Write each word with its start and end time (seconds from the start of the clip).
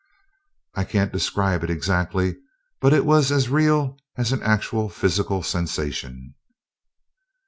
I 0.73 0.83
can't 0.83 1.13
describe 1.13 1.63
it 1.63 1.69
exactly, 1.69 2.35
but 2.79 2.91
it 2.91 3.05
was 3.05 3.31
as 3.31 3.49
real 3.49 3.99
as 4.17 4.31
an 4.31 4.41
actual 4.41 4.89
physical 4.89 5.43
sensation." 5.43 6.33